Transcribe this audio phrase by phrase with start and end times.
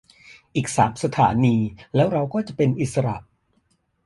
[0.55, 1.55] อีกสามสถานี
[1.95, 3.17] แล้วเราก็จะเป็นอิสระ